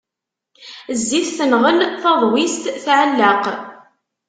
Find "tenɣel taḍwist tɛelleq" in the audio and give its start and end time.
1.37-3.45